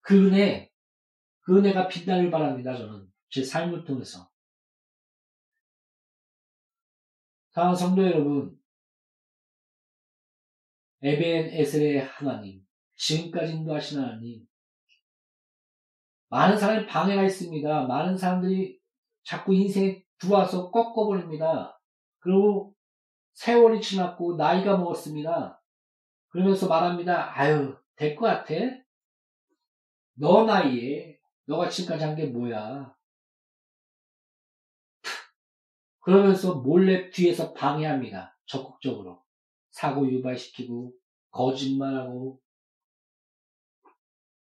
[0.00, 0.70] 그 은혜,
[1.40, 3.10] 그 은혜가 빛나길 바랍니다, 저는.
[3.28, 4.30] 제 삶을 통해서.
[7.50, 8.56] 사랑하는 성도 여러분,
[11.02, 12.64] 에벤 에셀의 하나님,
[12.96, 14.46] 지금까지 인도하신 하나님,
[16.28, 17.86] 많은 사람이 방해가 있습니다.
[17.86, 18.78] 많은 사람들이
[19.24, 21.80] 자꾸 인생에 들어와서 꺾어버립니다.
[22.20, 22.74] 그리고
[23.34, 25.62] 세월이 지났고 나이가 먹었습니다.
[26.28, 27.38] 그러면서 말합니다.
[27.38, 28.54] 아유, 될 것 같아?
[30.14, 32.94] 너 나이에 너가 지금까지 한 게 뭐야?
[36.00, 38.38] 그러면서 몰래 뒤에서 방해합니다.
[38.46, 39.24] 적극적으로.
[39.70, 40.92] 사고 유발시키고,
[41.30, 42.40] 거짓말하고,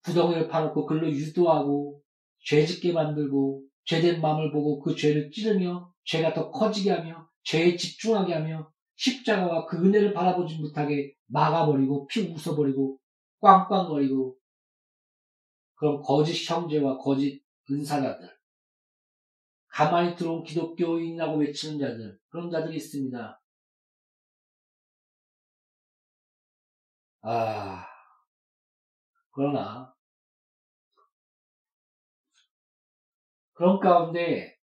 [0.03, 2.01] 구덩이를 파놓고 글로 유도하고
[2.39, 8.34] 죄 짓게 만들고 죄된 마음을 보고 그 죄를 찌르며 죄가 더 커지게 하며 죄에 집중하게
[8.36, 12.98] 하며 십자가와 그 은혜를 바라보지 못하게 막아버리고 피 웃어버리고
[13.42, 14.38] 꽝꽝거리고
[15.76, 18.30] 그런 거짓 형제와 거짓 은사자들
[19.68, 23.42] 가만히 들어온 기독교인이라고 외치는 자들 그런 자들이 있습니다.
[27.24, 27.86] 아
[29.32, 29.94] 그러나
[33.62, 34.57] 그런 가운데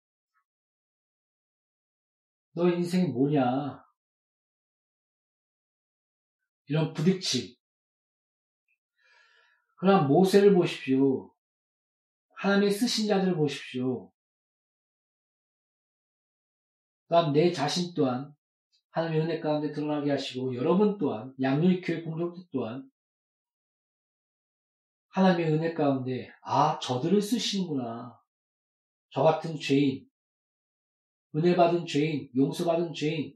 [2.54, 3.86] 너 인생이 뭐냐?
[6.66, 7.56] 이런 부딪힘.
[9.76, 11.32] 그러나 모세를 보십시오.
[12.38, 14.12] 하나님의 쓰신 자들을 보십시오.
[17.08, 18.34] 또한 내 자신 또한
[18.90, 22.90] 하나님의 은혜 가운데 드러나게 하시고 여러분 또한 양육의 교회 공동체 또한
[25.10, 28.18] 하나님의 은혜 가운데 아 저들을 쓰시는구나.
[29.18, 30.06] 저 같은 죄인,
[31.36, 33.34] 은혜 받은 죄인, 용서받은 죄인,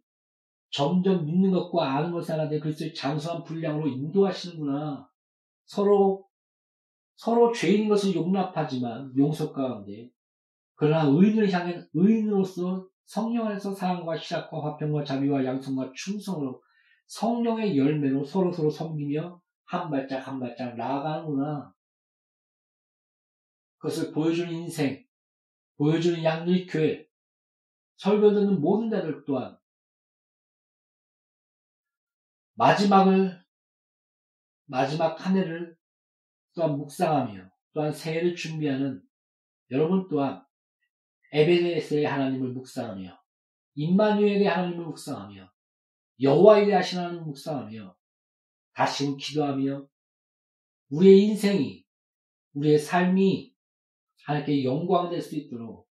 [0.69, 5.09] 점점 믿는 것과 아는 것을 하나 되 그리스도의 장수한 분량으로 인도하시는구나.
[5.65, 6.27] 서로
[7.15, 10.11] 서로 죄인 것을 용납하지만 용서 가운데
[10.75, 16.61] 그러나 의인을 향해 의인으로서 성령 안에서 사랑과 희락과 화평과 자비와 양성과 충성으로
[17.07, 21.73] 성령의 열매로 서로 서로 섬기며 한 발짝 한 발짝 나아가는구나.
[23.79, 25.03] 그것을 보여주는 인생,
[25.81, 27.07] 보여주는 양리 교회,
[27.95, 29.57] 설교 듣는 모든 자들 또한
[32.53, 33.43] 마지막을
[34.65, 35.75] 마지막 한 해를
[36.53, 39.01] 또한 묵상하며 또한 새해를 준비하는
[39.71, 40.45] 여러분 또한
[41.31, 43.19] 에베네스의 하나님을 묵상하며
[43.73, 45.51] 임마누엘의 하나님을 묵상하며
[46.21, 47.97] 여호와에 대하신 하나님을 묵상하며
[48.73, 49.87] 다시금 기도하며
[50.89, 51.83] 우리의 인생이
[52.53, 53.50] 우리의 삶이
[54.31, 55.89] 하나님께 영광될 수 있도록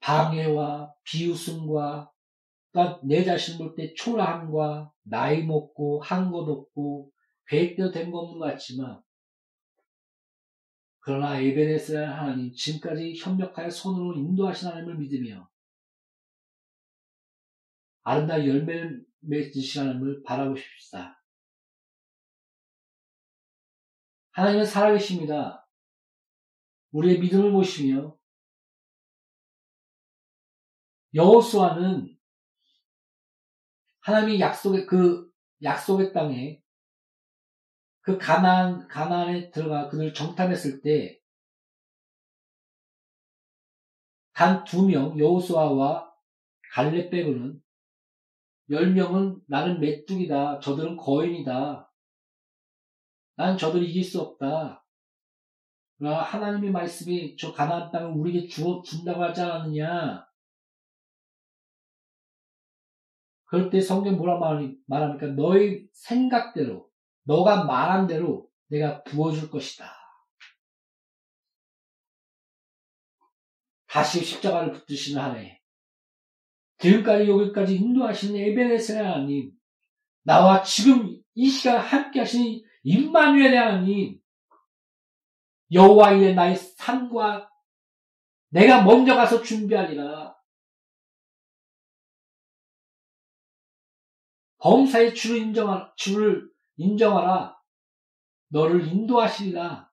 [0.00, 2.10] 방해와 비웃음과
[3.04, 7.12] 내 자신 볼 때 초라함과 나이 먹고 한 것 없고
[7.48, 9.02] 계획대로 된거 없는 것 같지만
[11.00, 15.48] 그러나 에베네스라는 하나님 지금까지 협력하여 손으로 인도하신 하나님을 믿으며
[18.02, 21.22] 아름다운 열매를 맺으신 하나님을 바라보십시다.
[24.32, 25.59] 하나님은 살아계십니다.
[26.92, 28.16] 우리의 믿음을 보시며
[31.14, 32.16] 여호수아는
[34.00, 35.30] 하나님이 약속의 그
[35.62, 36.62] 약속의 땅에
[38.00, 41.20] 그 가나안 가나안에 들어가 그들 정탐했을 때
[44.32, 46.10] 단 두 명 여호수아와
[46.72, 47.62] 갈렙 빼고는
[48.70, 50.60] 열 명은 나는 메뚜기다.
[50.60, 51.92] 저들은 거인이다.
[53.36, 54.79] 난 저들 이길 수 없다.
[56.08, 60.26] 하나님의 말씀이 저 가나안 땅을 우리에게 주어 준다고 하지 않았느냐?
[63.44, 64.38] 그럴 때 성경 뭐라
[64.86, 65.26] 말합니까?
[65.26, 66.88] 너의 생각대로,
[67.24, 69.92] 너가 말한 대로 내가 부어줄 것이다.
[73.86, 75.60] 다시 십자가를 붙드시는 하네.
[76.78, 79.50] 지금까지 여기까지 인도하시는 에베네스 하나님,
[80.22, 84.19] 나와 지금 이 시간 함께 하시는 임마누엘의 하나님,
[85.72, 87.50] 여호와의 나의 삶과
[88.48, 90.36] 내가 먼저 가서 준비하리라.
[94.58, 97.56] 범사의 주를 인정하, 주를 인정하라.
[98.48, 99.90] 너를 인도하시리라.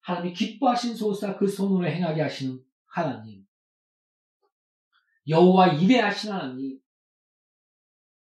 [0.00, 3.46] 하나님이 기뻐하신 소사 그 손으로 행하게 하시는 하나님.
[5.26, 6.80] 여호와 이래하신 하나님.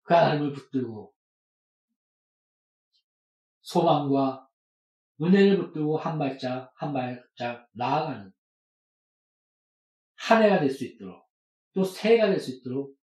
[0.03, 1.15] 그 하나님을 붙들고
[3.61, 4.48] 소망과
[5.21, 8.33] 은혜를 붙들고 한 발짝 한 발짝 나아가는
[10.17, 11.27] 한 해가 될 수 있도록
[11.75, 12.97] 또 새해가 될 수 있도록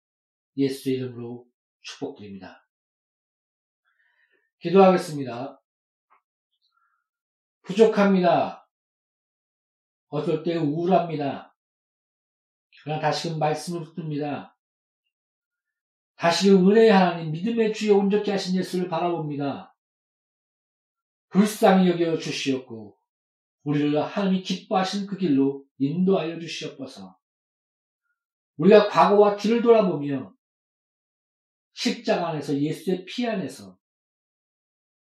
[0.57, 1.47] 예수 이름으로
[1.83, 2.67] 축복드립니다.
[4.61, 5.61] 기도하겠습니다.
[7.63, 8.69] 부족합니다.
[10.09, 11.57] 어떨 때 우울합니다.
[12.83, 14.57] 그러나 다시금 말씀을 붙듭니다.
[16.17, 19.74] 다시금 은혜의 하나님, 믿음의 주여 온전케 하신 예수를 바라봅니다.
[21.35, 22.97] 불쌍히 여겨 주시옵고,
[23.65, 27.19] 우리를 하나님이 기뻐하신 그 길로 인도하여 주시옵소서.
[28.57, 30.33] 우리가 과거와 뒤를 돌아보며
[31.73, 33.77] 십자가 안에서 예수의 피 안에서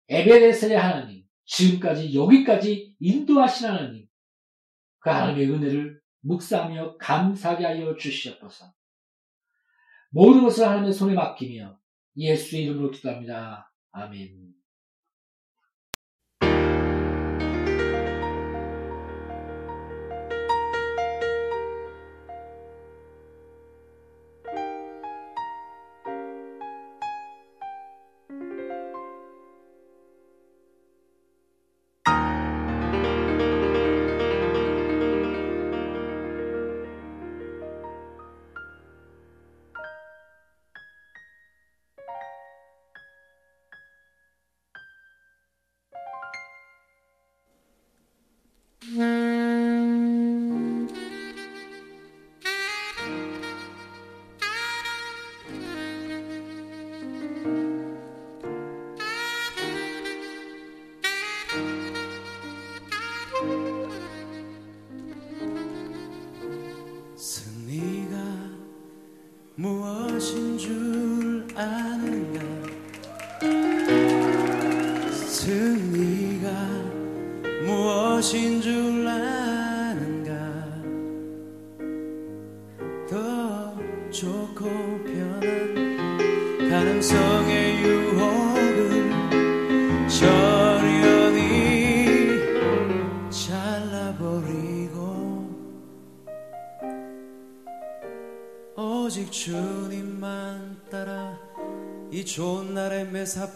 [0.09, 4.07] 에베레셀의 하나님, 지금까지 여기까지 인도하신 하나님,
[5.01, 8.73] 그 하나님의 은혜를 묵상하며 감사하게 하여 주시옵소서.
[10.09, 11.79] 모든 것을 하나님의 손에 맡기며
[12.17, 13.71] 예수의 이름으로 기도합니다.
[13.91, 14.62] 아멘.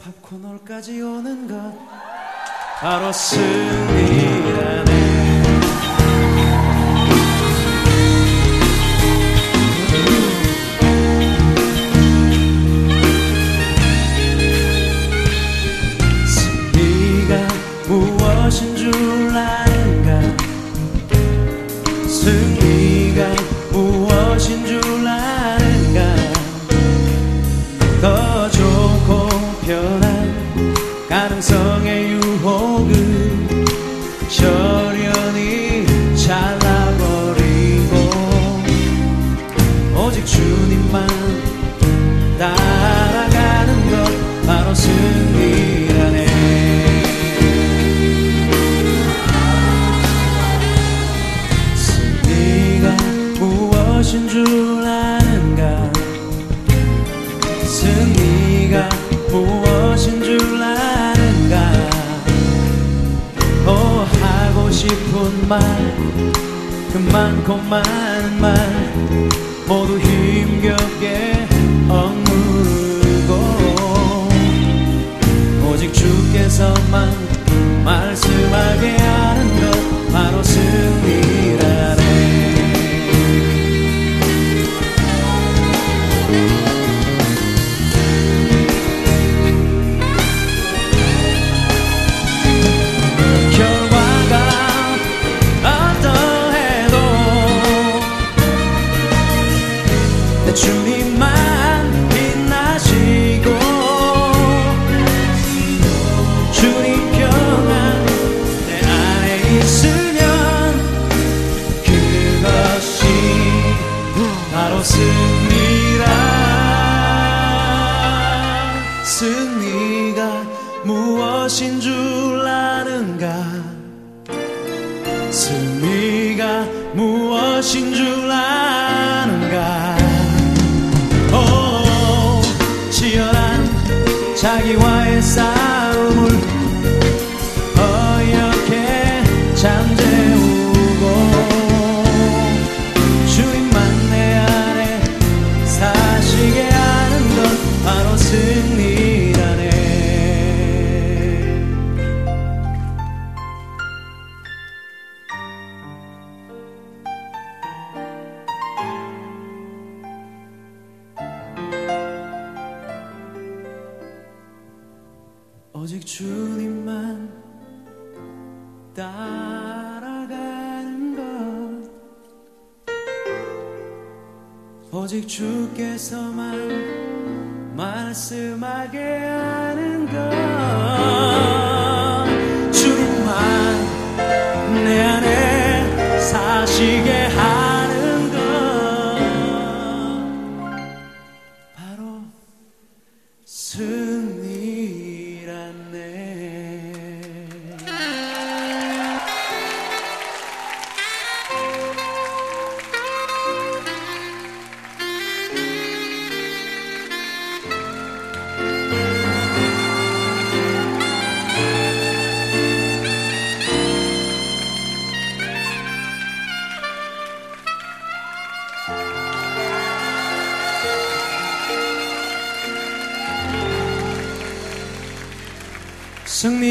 [0.03, 1.73] 팝콘홀까지 오는 것.
[2.79, 4.56] 바로 승리
[67.47, 68.06] Come on.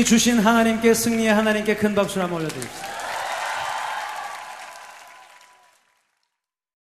[0.07, 2.86] 주신 하나님께 승리의 하나님께 큰 박수를 한번 올려드립시다.